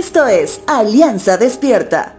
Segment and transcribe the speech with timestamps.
[0.00, 2.16] Esto es Alianza Despierta.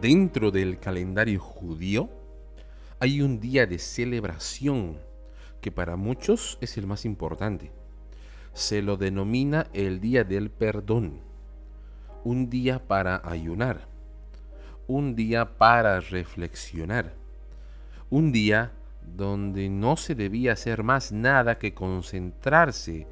[0.00, 2.08] Dentro del calendario judío
[2.98, 4.98] hay un día de celebración
[5.60, 7.70] que para muchos es el más importante.
[8.52, 11.20] Se lo denomina el día del perdón,
[12.24, 13.86] un día para ayunar,
[14.88, 17.14] un día para reflexionar,
[18.10, 18.72] un día
[19.18, 23.08] donde no se debía hacer más nada que concentrarse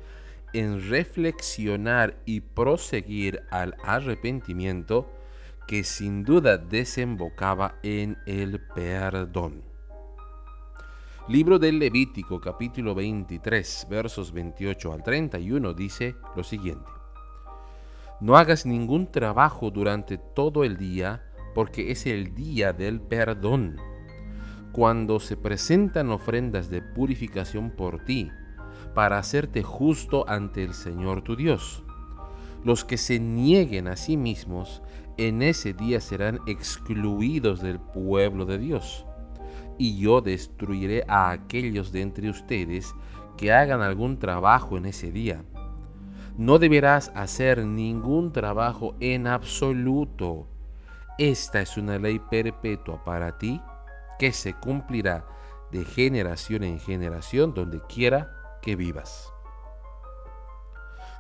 [0.53, 5.11] en reflexionar y proseguir al arrepentimiento
[5.67, 9.65] que sin duda desembocaba en el perdón.
[11.27, 16.89] Libro del Levítico capítulo 23 versos 28 al 31 dice lo siguiente.
[18.21, 23.77] No hagas ningún trabajo durante todo el día porque es el día del perdón
[24.77, 28.31] cuando se presentan ofrendas de purificación por ti,
[28.95, 31.83] para hacerte justo ante el Señor tu Dios.
[32.63, 34.83] Los que se nieguen a sí mismos
[35.17, 39.07] en ese día serán excluidos del pueblo de Dios.
[39.79, 42.95] Y yo destruiré a aquellos de entre ustedes
[43.39, 45.43] que hagan algún trabajo en ese día.
[46.37, 50.49] No deberás hacer ningún trabajo en absoluto.
[51.17, 53.59] Esta es una ley perpetua para ti
[54.19, 55.27] que se cumplirá
[55.71, 59.33] de generación en generación donde quiera que vivas.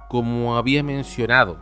[0.09, 1.59] Como había mencionado,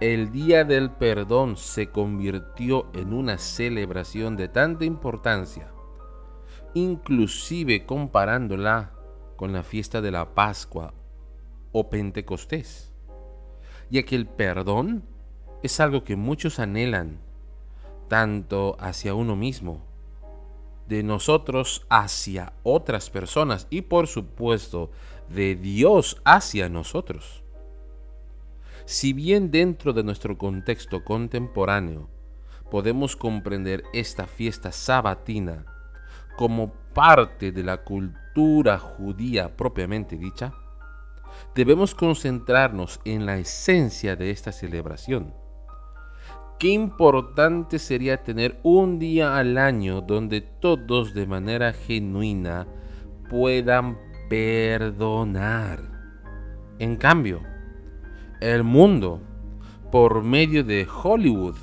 [0.00, 5.72] el Día del Perdón se convirtió en una celebración de tanta importancia,
[6.74, 8.92] inclusive comparándola
[9.36, 10.92] con la fiesta de la Pascua
[11.72, 12.92] o Pentecostés,
[13.90, 15.04] ya que el perdón
[15.62, 17.20] es algo que muchos anhelan,
[18.08, 19.85] tanto hacia uno mismo
[20.88, 24.90] de nosotros hacia otras personas y por supuesto
[25.28, 27.42] de Dios hacia nosotros.
[28.84, 32.08] Si bien dentro de nuestro contexto contemporáneo
[32.70, 35.66] podemos comprender esta fiesta sabatina
[36.36, 40.52] como parte de la cultura judía propiamente dicha,
[41.54, 45.34] debemos concentrarnos en la esencia de esta celebración
[46.58, 52.66] Qué importante sería tener un día al año donde todos de manera genuina
[53.28, 53.98] puedan
[54.30, 55.82] perdonar.
[56.78, 57.42] En cambio,
[58.40, 59.20] el mundo,
[59.92, 61.56] por medio de Hollywood,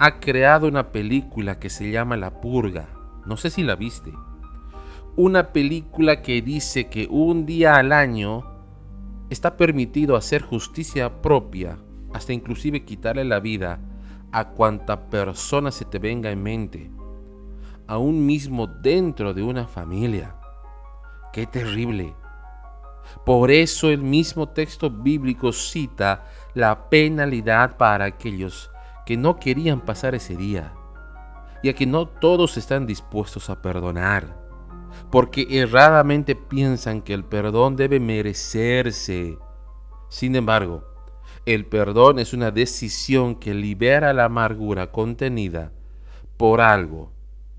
[0.00, 2.88] ha creado una película que se llama La Purga.
[3.26, 4.12] No sé si la viste.
[5.14, 8.44] Una película que dice que un día al año
[9.30, 11.78] está permitido hacer justicia propia,
[12.12, 13.78] hasta inclusive quitarle la vida
[14.32, 16.90] a cuanta persona se te venga en mente,
[17.86, 20.36] aún mismo dentro de una familia.
[21.32, 22.14] Qué terrible.
[23.24, 28.70] Por eso el mismo texto bíblico cita la penalidad para aquellos
[29.04, 30.72] que no querían pasar ese día,
[31.62, 34.36] ya que no todos están dispuestos a perdonar,
[35.10, 39.38] porque erradamente piensan que el perdón debe merecerse.
[40.08, 40.84] Sin embargo,
[41.46, 45.72] el perdón es una decisión que libera la amargura contenida
[46.36, 47.12] por algo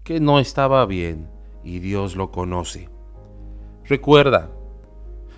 [0.03, 1.29] que no estaba bien
[1.63, 2.89] y Dios lo conoce.
[3.85, 4.51] Recuerda,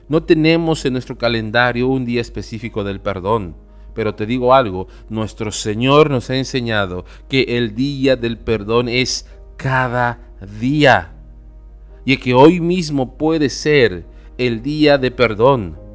[0.08, 3.56] no tenemos en nuestro calendario un día específico del perdón,
[3.94, 9.28] pero te digo algo, nuestro Señor nos ha enseñado que el día del perdón es
[9.58, 10.20] cada
[10.60, 11.14] día
[12.04, 14.08] y que hoy mismo puede ser
[14.40, 15.89] el día de perdón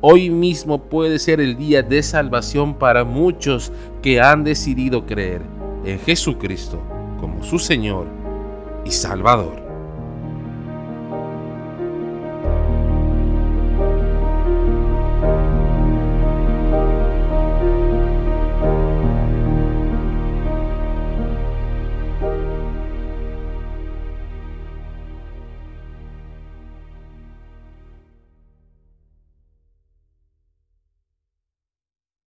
[0.00, 5.42] Hoy mismo puede ser el día de salvación para muchos que han decidido creer
[5.84, 6.80] en Jesucristo
[7.18, 8.06] como su Señor
[8.84, 9.67] y Salvador.